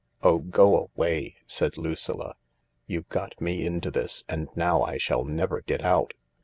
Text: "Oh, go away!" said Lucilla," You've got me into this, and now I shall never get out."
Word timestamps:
"Oh, 0.23 0.39
go 0.39 0.79
away!" 0.89 1.35
said 1.45 1.77
Lucilla," 1.77 2.33
You've 2.87 3.07
got 3.09 3.39
me 3.39 3.63
into 3.67 3.91
this, 3.91 4.23
and 4.27 4.49
now 4.55 4.81
I 4.81 4.97
shall 4.97 5.23
never 5.23 5.61
get 5.61 5.83
out." 5.83 6.15